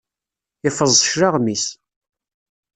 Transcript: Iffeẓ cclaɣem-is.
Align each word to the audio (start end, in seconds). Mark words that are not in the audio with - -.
Iffeẓ 0.67 0.91
cclaɣem-is. 1.05 1.65